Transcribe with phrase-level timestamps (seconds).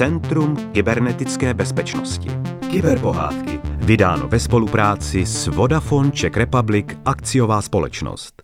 [0.00, 2.28] Centrum kybernetické bezpečnosti.
[2.70, 3.60] Kyberpohádky.
[3.64, 8.42] Vydáno ve spolupráci s Vodafone Czech Republic akciová společnost.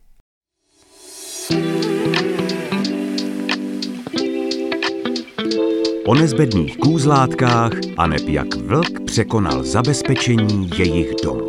[6.07, 11.47] O nezbedných kůzlátkách a neb jak vlk překonal zabezpečení jejich domů.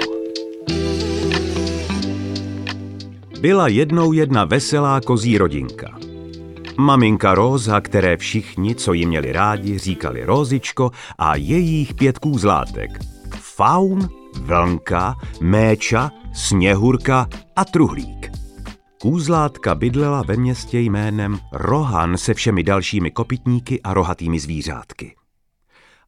[3.41, 5.96] Byla jednou jedna veselá kozí rodinka.
[6.79, 12.99] Maminka Róza, které všichni, co ji měli rádi, říkali Rózičko a jejich pět kůzlátek.
[13.39, 14.09] Faun,
[14.41, 18.31] Vlnka, Méča, Sněhurka a Truhlík.
[19.01, 25.15] Kůzlátka bydlela ve městě jménem Rohan se všemi dalšími kopitníky a rohatými zvířátky.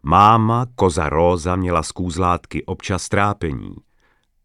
[0.03, 3.75] Máma, koza Róza, měla z kůzlátky občas trápení–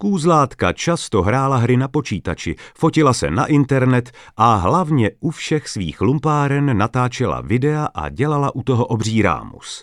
[0.04, 6.00] Kůzlátka často hrála hry na počítači, fotila se na internet a hlavně u všech svých
[6.00, 9.82] lumpáren natáčela videa a dělala u toho obří rámus.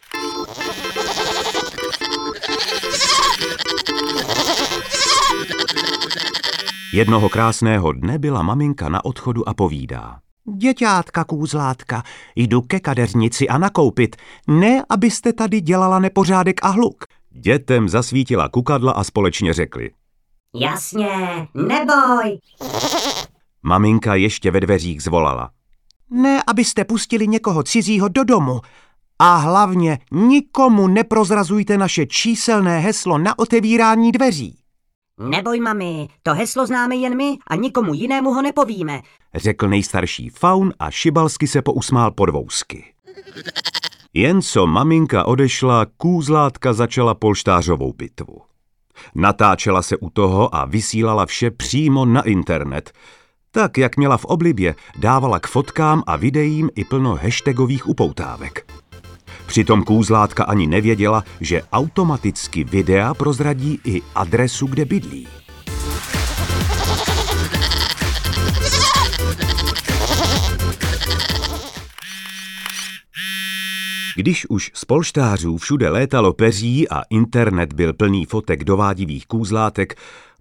[6.94, 10.20] Jednoho krásného dne byla maminka na odchodu a povídá.
[10.58, 12.04] Děťátka kůzlátka,
[12.36, 14.16] jdu ke kadeřnici a nakoupit,
[14.48, 17.04] ne abyste tady dělala nepořádek a hluk.
[17.32, 19.90] Dětem zasvítila kukadla a společně řekli.
[20.56, 22.40] Jasně, neboj.
[23.64, 25.52] Maminka ještě ve dveřích zvolala.
[26.10, 28.62] Ne, abyste pustili někoho cizího do domu.
[29.20, 34.58] A hlavně nikomu neprozrazujte naše číselné heslo na otevírání dveří.
[35.20, 39.02] Neboj, mami, to heslo známe jen my a nikomu jinému ho nepovíme.
[39.36, 42.94] Řekl nejstarší faun a šibalsky se pousmál podvousky.
[44.14, 48.51] Jen co maminka odešla, kůzlátka začala polštářovou bitvu.
[49.16, 52.92] Natáčela se u toho a vysílala vše přímo na internet.
[53.52, 58.66] Tak, jak měla v oblibě, dávala k fotkám a videím i plno hashtagových upoutávek.
[59.46, 65.28] Přitom kůzlátka ani nevěděla, že automaticky videa prozradí i adresu, kde bydlí.
[74.16, 79.96] Když už z polštářů všude létalo peří a internet byl plný fotek dovádivých kůzlátek,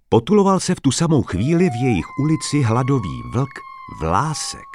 [0.09, 3.49] potuloval se v tu samou chvíli v jejich ulici hladový vlk
[3.99, 4.67] Vlásek.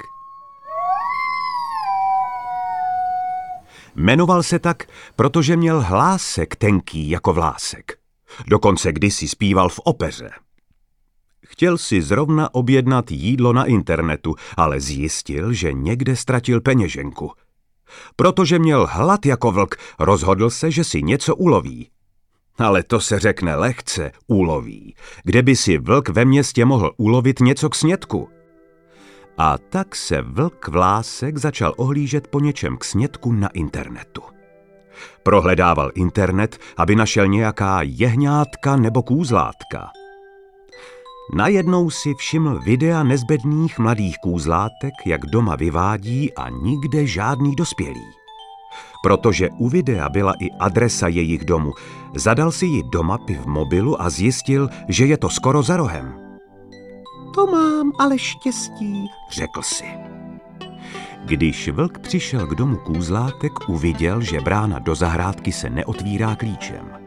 [3.96, 7.98] Jmenoval se tak, protože měl hlásek tenký jako vlásek.
[8.46, 10.30] Dokonce kdysi zpíval v opeře.
[11.46, 17.32] Chtěl si zrovna objednat jídlo na internetu, ale zjistil, že někde ztratil peněženku–
[18.16, 21.90] Protože měl hlad jako vlk, rozhodl se, že si něco uloví.
[22.58, 24.94] Ale to se řekne lehce, uloví.
[25.24, 28.28] Kde by si vlk ve městě mohl ulovit něco k snědku?
[29.38, 34.22] A tak se vlk vlásek začal ohlížet po něčem k snědku na internetu.
[35.22, 39.90] Prohledával internet, aby našel nějaká jehňátka nebo kůzlátka–
[41.34, 48.06] Najednou si všiml videa nezbedných mladých kůzlátek, jak doma vyvádí a nikde žádný dospělý.
[49.02, 51.72] Protože u videa byla i adresa jejich domu,
[52.14, 56.14] zadal si ji do mapy v mobilu a zjistil, že je to skoro za rohem.
[57.34, 59.84] To mám ale štěstí, řekl si.
[61.24, 67.05] Když vlk přišel k domu kůzlátek, uviděl, že brána do zahrádky se neotvírá klíčem.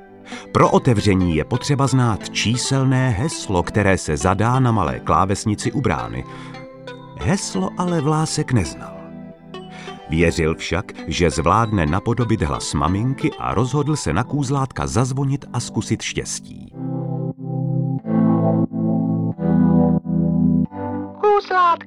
[0.51, 6.23] Pro otevření je potřeba znát číselné heslo, které se zadá na malé klávesnici u brány.
[7.19, 8.99] Heslo ale Vlásek neznal.
[10.09, 16.01] Věřil však, že zvládne napodobit hlas maminky a rozhodl se na kůzlátka zazvonit a zkusit
[16.01, 16.68] štěstí.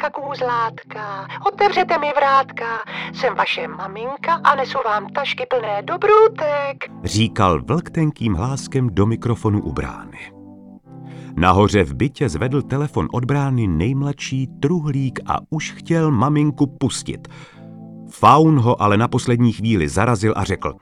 [0.03, 2.67] Kůzlátka, kůzlátka, otevřete mi vrátka,
[3.15, 9.63] jsem vaše maminka a nesu vám tašky plné dobrůtek, říkal vlk tenkým hláskem do mikrofonu
[9.63, 10.19] u brány.
[11.37, 17.29] Nahoře v bytě zvedl telefon od brány nejmladší truhlík a už chtěl maminku pustit.
[18.11, 20.75] Faun ho ale na poslední chvíli zarazil a řekl.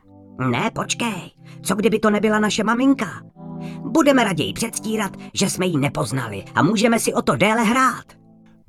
[0.50, 1.30] Ne, počkej,
[1.62, 3.06] co kdyby to nebyla naše maminka?
[3.80, 8.19] Budeme raději předstírat, že jsme ji nepoznali a můžeme si o to déle hrát.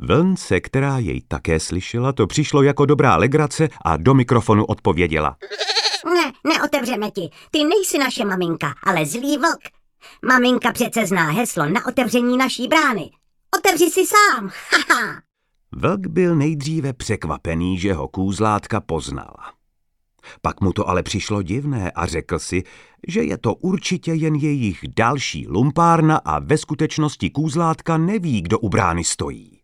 [0.01, 5.37] Vlnce, která jej také slyšela, to přišlo jako dobrá legrace a do mikrofonu odpověděla.
[6.05, 7.29] Ne, neotevřeme ti.
[7.51, 9.59] Ty nejsi naše maminka, ale zlý vlk.
[10.25, 13.09] Maminka přece zná heslo na otevření naší brány.
[13.57, 15.21] Otevři si sám, haha.
[15.71, 19.53] Vlk byl nejdříve překvapený, že ho kůzlátka poznala.
[20.41, 22.63] Pak mu to ale přišlo divné a řekl si,
[23.07, 28.69] že je to určitě jen jejich další lumpárna a ve skutečnosti kůzlátka neví, kdo u
[28.69, 29.60] brány stojí.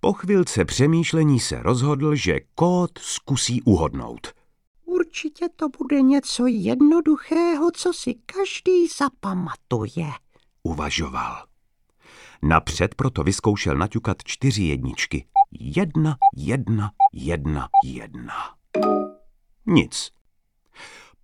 [0.00, 4.34] Po chvilce přemýšlení se rozhodl, že kód zkusí uhodnout.
[4.84, 10.06] Určitě to bude něco jednoduchého, co si každý zapamatuje,
[10.62, 11.44] uvažoval.
[12.42, 15.26] Napřed proto vyzkoušel naťukat čtyři jedničky.
[15.60, 18.54] Jedna, jedna, jedna, jedna.
[19.66, 20.10] Nic.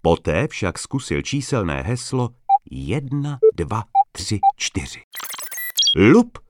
[0.02, 2.30] Poté však zkusil číselné heslo
[2.70, 3.82] jedna, dva,
[4.12, 5.02] tři, čtyři.
[6.12, 6.41] Lup!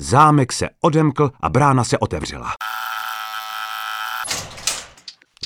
[0.00, 2.52] Zámek se odemkl a brána se otevřela.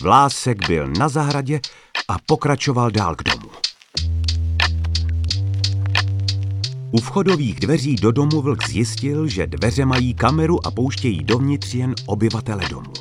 [0.03, 1.61] Vlásek byl na zahradě
[2.09, 3.51] a pokračoval dál k domu.
[6.91, 11.95] U vchodových dveří do domu vlk zjistil, že dveře mají kameru a pouštějí dovnitř jen
[12.07, 12.93] obyvatele domu.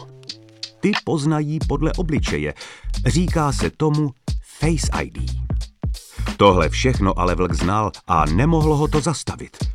[0.80, 2.54] Ty poznají podle obličeje.
[3.06, 4.10] Říká se tomu
[4.60, 5.32] Face ID.
[6.38, 9.71] Tohle všechno ale vlk znal a nemohlo ho to zastavit.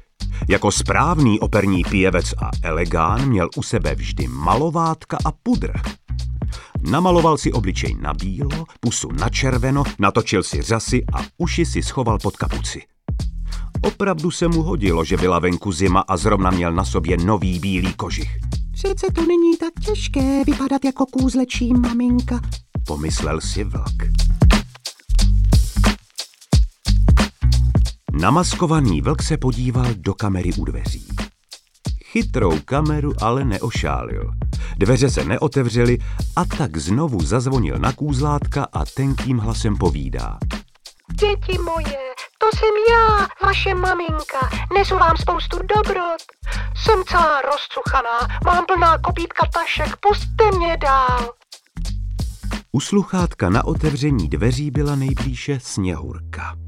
[0.49, 5.73] Jako správný operní pěvec a elegán měl u sebe vždy malovátka a pudr.
[6.91, 12.19] Namaloval si obličej na bílo, pusu na červeno, natočil si řasy a uši si schoval
[12.19, 12.83] pod kapuci.
[13.83, 17.95] Opravdu se mu hodilo, že byla venku zima a zrovna měl na sobě nový bílý
[17.95, 18.39] kožich.
[18.73, 22.41] Přece to není tak těžké vypadat jako kůzlečí maminka,
[22.87, 24.03] pomyslel si vlk.
[28.21, 31.07] Namaskovaný vlk se podíval do kamery u dveří.
[32.05, 34.33] Chytrou kameru ale neošálil.
[34.79, 35.99] Dveře se neotevřely
[36.37, 40.39] a tak znovu zazvonil na kůzlátka a tenkým hlasem povídá.
[41.21, 41.99] Děti moje,
[42.39, 44.51] to jsem já, vaše maminka.
[44.75, 46.23] Nesu vám spoustu dobrot.
[46.77, 51.35] Jsem celá rozcuchaná, mám plná kopítka tašek, puste mě dál.
[52.73, 56.66] U sluchátka na otevření dveří byla nejblíže Sněhurka.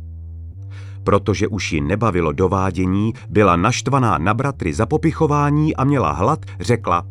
[1.08, 7.02] Protože už ji nebavilo dovádění, byla naštvaná na bratry za popichování a měla hlad, řekla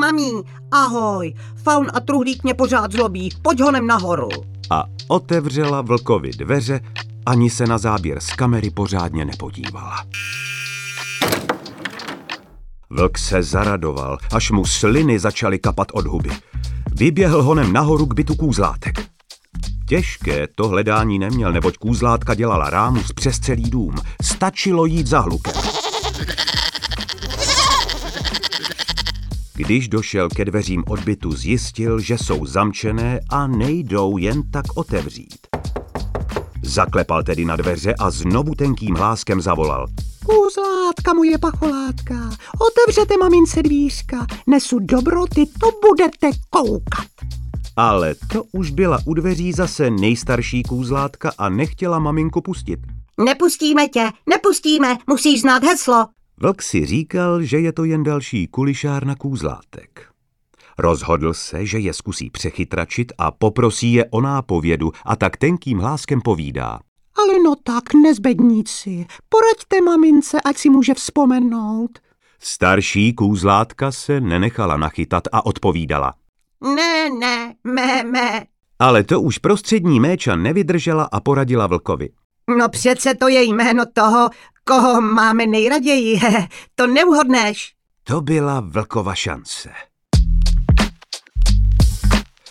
[0.00, 0.32] Mamí,
[0.70, 4.28] ahoj, faun a truhlík mě pořád zlobí, pojď honem nahoru.
[4.70, 6.80] A otevřela vlkovi dveře,
[7.26, 10.04] ani se na záběr z kamery pořádně nepodívala.
[12.90, 16.30] Vlk se zaradoval, až mu sliny začaly kapat od huby.
[16.94, 19.13] Vyběhl honem nahoru k bytu kůzlátek.
[19.88, 23.94] Těžké to hledání neměl, neboť kůzlátka dělala rámus přes celý dům.
[24.22, 25.54] Stačilo jít za hlukem.
[29.54, 35.46] Když došel ke dveřím odbytu, zjistil, že jsou zamčené a nejdou jen tak otevřít.
[36.62, 39.86] Zaklepal tedy na dveře a znovu tenkým hláskem zavolal.
[40.26, 42.30] Kůzlátka, moje pacholátka,
[42.68, 47.06] otevřete mamince dvířka, nesu dobroty, to budete koukat.
[47.76, 52.80] Ale to už byla u dveří zase nejstarší kůzlátka a nechtěla maminku pustit.
[53.24, 56.06] Nepustíme tě, nepustíme, musíš znát heslo.
[56.40, 60.08] Vlk si říkal, že je to jen další kulišár na kůzlátek.
[60.78, 66.20] Rozhodl se, že je zkusí přechytračit a poprosí je o nápovědu a tak tenkým hláskem
[66.20, 66.80] povídá.
[67.22, 71.98] Ale no tak, nezbedníci, poraďte mamince, ať si může vzpomenout.
[72.40, 76.14] Starší kůzlátka se nenechala nachytat a odpovídala.
[76.64, 78.44] Ne, ne, mé, mé.
[78.78, 82.08] Ale to už prostřední méča nevydržela a poradila vlkovi.
[82.58, 84.30] No přece to je jméno toho,
[84.64, 86.20] koho máme nejraději.
[86.74, 87.72] to neuhodneš.
[88.04, 89.70] To byla vlkova šance.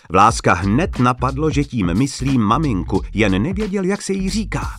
[0.09, 4.69] Vláska hned napadlo, že tím myslí maminku, jen nevěděl, jak se jí říká.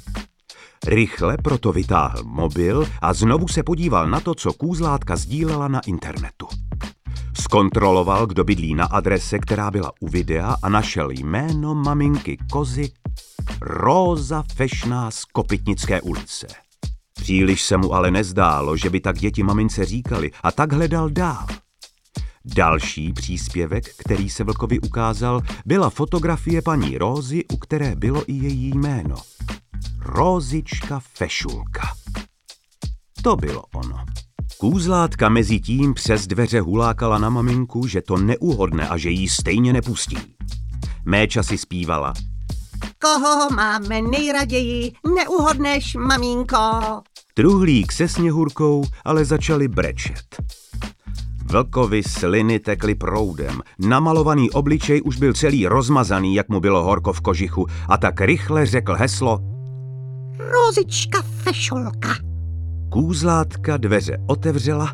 [0.87, 6.47] Rychle proto vytáhl mobil a znovu se podíval na to, co kůzlátka sdílela na internetu.
[7.45, 12.93] Zkontroloval, kdo bydlí na adrese, která byla u videa a našel jméno maminky Kozy
[13.61, 16.47] Róza Fešná z Kopitnické ulice.
[17.15, 21.47] Příliš se mu ale nezdálo, že by tak děti mamince říkali a tak hledal dál.
[22.45, 28.69] Další příspěvek, který se Vlkovi ukázal, byla fotografie paní Rózy, u které bylo i její
[28.69, 29.17] jméno.
[30.01, 31.95] Rózička Fešulka.
[33.23, 34.05] To bylo ono.
[34.59, 39.73] Kůzlátka mezi tím přes dveře hulákala na maminku, že to neuhodne a že jí stejně
[39.73, 40.17] nepustí.
[41.05, 42.13] Méča si zpívala.
[42.99, 46.71] Koho máme nejraději, neuhodneš, maminko.
[47.35, 50.37] Truhlík se sněhurkou ale začali brečet.
[51.45, 53.61] Vlkovi sliny tekly proudem.
[53.79, 58.67] Namalovaný obličej už byl celý rozmazaný, jak mu bylo horko v kožichu, a tak rychle
[58.67, 59.39] řekl heslo
[60.39, 62.34] Rozička fešolka.
[62.95, 64.93] Kůzlátka dveře otevřela,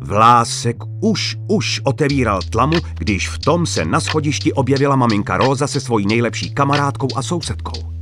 [0.00, 5.80] Vlásek už, už otevíral tlamu, když v tom se na schodišti objevila maminka Róza se
[5.80, 7.92] svojí nejlepší kamarádkou a sousedkou.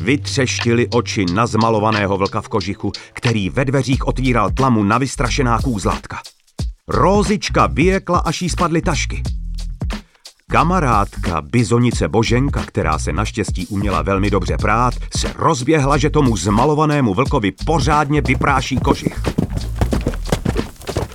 [0.00, 6.18] Vytřeštili oči na zmalovaného vlka v kožichu, který ve dveřích otvíral tlamu na vystrašená kůzlátka.
[6.88, 9.22] Rózička vyjekla, až jí spadly tašky.
[10.50, 17.14] Kamarádka bizonice Boženka, která se naštěstí uměla velmi dobře prát, se rozběhla, že tomu zmalovanému
[17.14, 19.20] vlkovi pořádně vypráší kožich.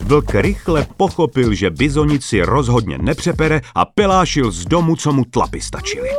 [0.01, 6.09] Vlk rychle pochopil, že bizonici rozhodně nepřepere a pelášil z domu, co mu tlapy stačily.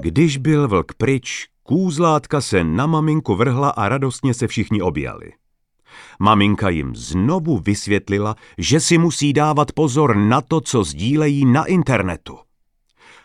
[0.00, 5.32] Když byl vlk pryč, kůzlátka se na maminku vrhla a radostně se všichni objali.
[6.18, 12.38] Maminka jim znovu vysvětlila, že si musí dávat pozor na to, co sdílejí na internetu.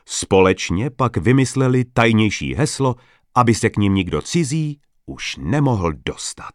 [0.06, 2.96] Společně pak vymysleli tajnější heslo,
[3.36, 6.54] aby se k ním nikdo cizí už nemohl dostat.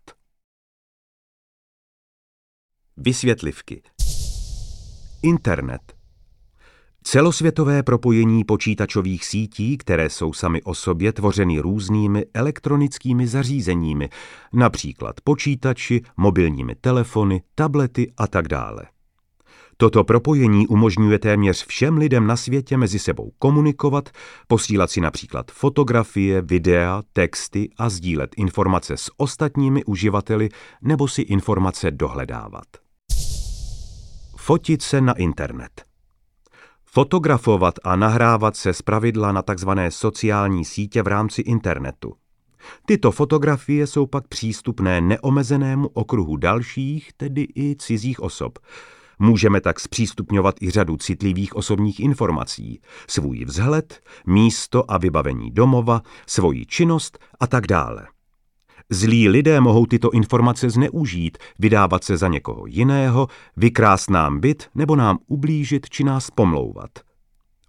[2.96, 3.82] Vysvětlivky
[5.22, 5.95] Internet
[7.08, 14.08] Celosvětové propojení počítačových sítí, které jsou sami o sobě tvořeny různými elektronickými zařízeními,
[14.52, 18.82] například počítači, mobilními telefony, tablety a tak dále.
[19.76, 24.08] Toto propojení umožňuje téměř všem lidem na světě mezi sebou komunikovat,
[24.46, 30.48] posílat si například fotografie, videa, texty a sdílet informace s ostatními uživateli
[30.82, 32.66] nebo si informace dohledávat.
[34.36, 35.95] Fotit se na internet.
[36.96, 39.68] Fotografovat a nahrávat se zpravidla na tzv.
[39.88, 42.14] sociální sítě v rámci internetu.
[42.86, 48.58] Tyto fotografie jsou pak přístupné neomezenému okruhu dalších, tedy i cizích osob.
[49.18, 56.66] Můžeme tak zpřístupňovat i řadu citlivých osobních informací, svůj vzhled, místo a vybavení domova, svoji
[56.66, 58.06] činnost a tak dále.
[58.90, 64.96] Zlí lidé mohou tyto informace zneužít, vydávat se za někoho jiného, vykrást nám byt nebo
[64.96, 66.90] nám ublížit či nás pomlouvat.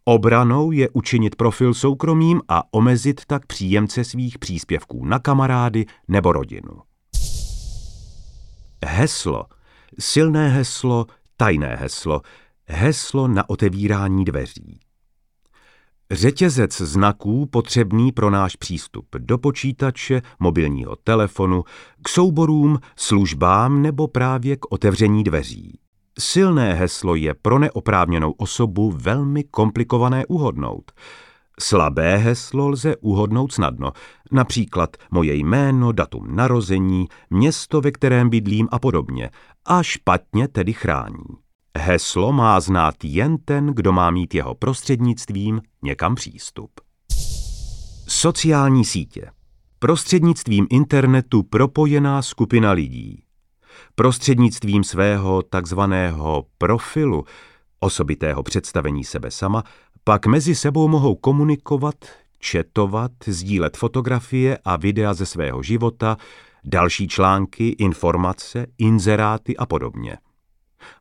[0.06, 6.82] Obranou je učinit profil soukromým a omezit tak příjemce svých příspěvků na kamarády nebo rodinu.
[8.86, 9.46] Heslo.
[10.00, 11.06] Silné heslo,
[11.38, 12.22] tajné heslo.
[12.66, 14.80] Heslo na otevírání dveří.
[16.12, 21.64] Řetězec znaků potřebný pro náš přístup do počítače, mobilního telefonu,
[22.02, 25.80] k souborům, službám nebo právě k otevření dveří.
[26.20, 30.92] Silné heslo je pro neoprávněnou osobu velmi komplikované uhodnout.
[31.60, 33.92] Slabé heslo lze uhodnout snadno,
[34.32, 39.30] například moje jméno, datum narození, město, ve kterém bydlím a podobně,
[39.66, 41.47] a špatně tedy chrání.
[41.78, 46.72] Heslo má znát jen ten, kdo má mít jeho prostřednictvím někam přístup.
[48.08, 49.32] Sociální sítě.
[49.80, 53.24] Prostřednictvím internetu propojená skupina lidí.
[53.96, 57.26] Prostřednictvím svého takzvaného profilu,
[57.80, 59.64] osobitého představení sebe sama,
[60.04, 61.96] pak mezi sebou mohou komunikovat,
[62.40, 66.18] četovat, sdílet fotografie a videa ze svého života,
[66.64, 70.18] další články, informace, inzeráty a podobně.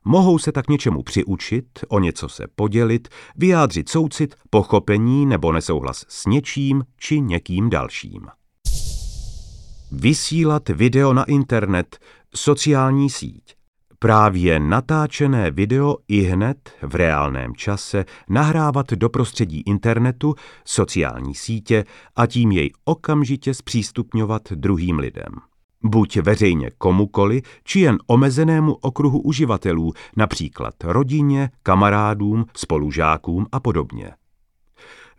[0.05, 6.25] Mohou se tak něčemu přiučit, o něco se podělit, vyjádřit soucit, pochopení nebo nesouhlas s
[6.25, 8.27] něčím či někým dalším.
[9.91, 11.99] Vysílat video na internet,
[12.35, 13.55] sociální síť.
[13.99, 21.83] Právě natáčené video i hned v reálném čase nahrávat do prostředí internetu, sociální sítě
[22.15, 25.31] a tím jej okamžitě zpřístupňovat druhým lidem
[25.83, 34.11] buď veřejně komukoli, či jen omezenému okruhu uživatelů, například rodině, kamarádům, spolužákům a podobně.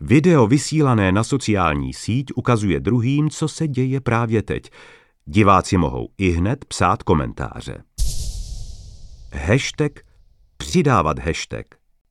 [0.01, 4.69] Video vysílané na sociální síť ukazuje druhým, co se děje právě teď.
[5.25, 7.83] Diváci mohou i hned psát komentáře.
[9.33, 9.91] Hashtag
[10.57, 11.65] přidávat hashtag.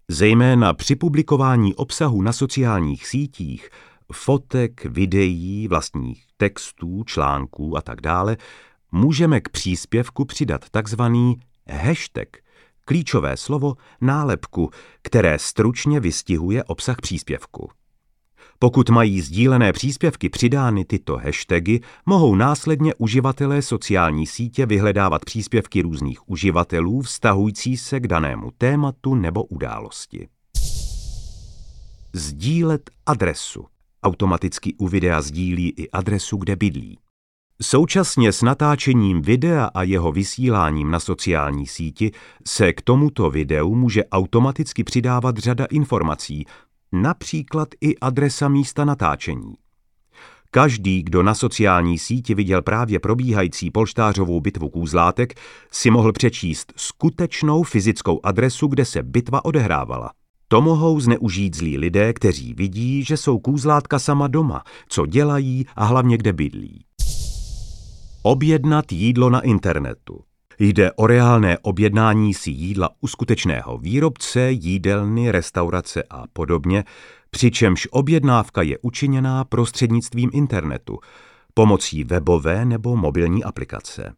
[0.08, 3.68] Zejména při publikování obsahu na sociálních sítích
[4.12, 8.36] fotek, videí, vlastních textů, článků a tak dále,
[8.92, 11.36] můžeme k příspěvku přidat takzvaný
[11.70, 12.28] hashtag,
[12.84, 14.70] klíčové slovo nálepku,
[15.02, 17.70] které stručně vystihuje obsah příspěvku.
[18.58, 26.28] Pokud mají sdílené příspěvky přidány tyto hashtagy, mohou následně uživatelé sociální sítě vyhledávat příspěvky různých
[26.28, 30.28] uživatelů vztahující se k danému tématu nebo události.
[32.12, 33.66] Sdílet adresu
[34.08, 36.98] Automaticky u videa sdílí i adresu, kde bydlí.
[37.62, 42.10] Současně s natáčením videa a jeho vysíláním na sociální síti
[42.46, 46.44] se k tomuto videu může automaticky přidávat řada informací,
[46.92, 49.54] například i adresa místa natáčení.
[50.50, 57.62] Každý, kdo na sociální síti viděl právě probíhající polštářovou bitvu kůzlátek, si mohl přečíst skutečnou
[57.62, 60.10] fyzickou adresu, kde se bitva odehrávala.
[60.48, 65.84] To mohou zneužít zlí lidé, kteří vidí, že jsou kůzlátka sama doma, co dělají a
[65.84, 66.84] hlavně kde bydlí.
[68.22, 70.20] Objednat jídlo na internetu.
[70.58, 76.84] Jde o reálné objednání si jídla u skutečného výrobce, jídelny, restaurace a podobně,
[77.30, 80.98] přičemž objednávka je učiněná prostřednictvím internetu,
[81.54, 84.14] pomocí webové nebo mobilní aplikace.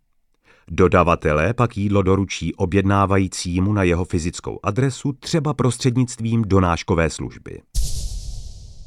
[0.73, 7.61] Dodavatelé pak jídlo doručí objednávajícímu na jeho fyzickou adresu třeba prostřednictvím donáškové služby.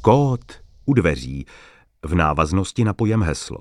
[0.01, 0.39] Kód
[0.85, 1.45] u dveří
[2.05, 3.57] v návaznosti na pojem heslo.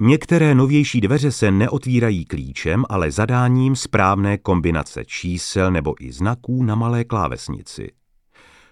[0.00, 6.74] Některé novější dveře se neotvírají klíčem, ale zadáním správné kombinace čísel nebo i znaků na
[6.74, 7.90] malé klávesnici.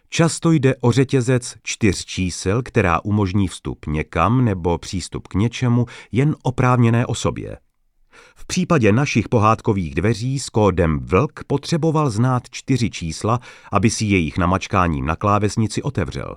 [0.08, 6.36] Často jde o řetězec čtyř čísel, která umožní vstup někam nebo přístup k něčemu jen
[6.42, 7.56] oprávněné osobě.
[8.36, 13.40] V případě našich pohádkových dveří s kódem VLK potřeboval znát čtyři čísla,
[13.72, 16.36] aby si jejich namačkáním na klávesnici otevřel.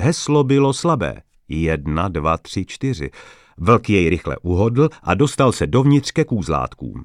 [0.00, 1.22] Heslo bylo slabé.
[1.48, 3.10] Jedna, dva, tři, čtyři.
[3.58, 7.04] Vlk jej rychle uhodl a dostal se dovnitř ke kůzlátkům.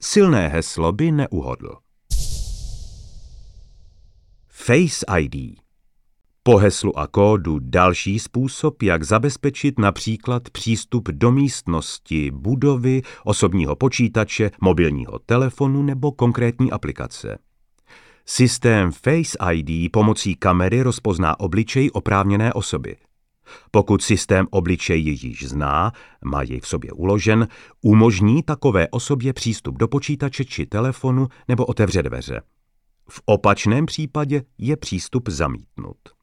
[0.00, 1.76] Silné heslo by neuhodl.
[4.48, 5.62] Face ID
[6.44, 14.50] po heslu a kódu další způsob, jak zabezpečit například přístup do místnosti, budovy, osobního počítače,
[14.60, 17.38] mobilního telefonu nebo konkrétní aplikace.
[18.26, 22.96] Systém Face ID pomocí kamery rozpozná obličej oprávněné osoby.
[23.70, 25.92] Pokud systém obličej již zná,
[26.24, 27.48] má jej v sobě uložen,
[27.82, 32.40] umožní takové osobě přístup do počítače či telefonu nebo otevře dveře.
[33.08, 36.21] V opačném případě je přístup zamítnut.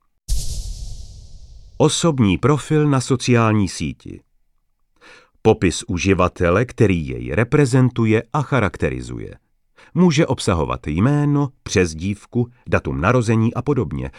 [1.81, 4.21] Osobní profil na sociální síti.
[5.41, 9.35] Popis uživatele, který jej reprezentuje a charakterizuje.
[9.93, 14.11] Může obsahovat jméno, přezdívku, datum narození a podobně.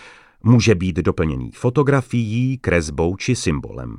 [0.42, 3.96] Může být doplněný fotografií, kresbou či symbolem.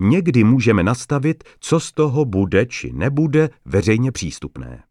[0.00, 4.82] Někdy můžeme nastavit, co z toho bude či nebude veřejně přístupné.